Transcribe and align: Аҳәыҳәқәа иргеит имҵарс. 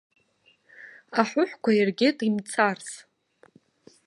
Аҳәыҳәқәа 1.19 1.71
иргеит 1.73 2.17
имҵарс. 2.27 2.89